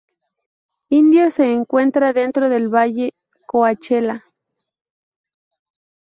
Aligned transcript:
Indio 0.89 1.29
se 1.29 1.53
encuentra 1.53 2.11
dentro 2.11 2.49
del 2.49 2.69
Valle 2.73 3.13
Coachella. 3.45 4.25